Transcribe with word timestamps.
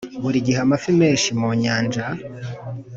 buri 0.21 0.37
gihe 0.45 0.59
amafi 0.65 0.91
menshi 1.01 1.29
mu 1.39 1.49
nyanja 1.61 2.05